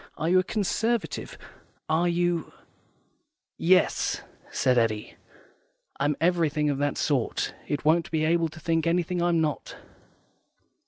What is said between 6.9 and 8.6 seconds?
sort. It won't be able to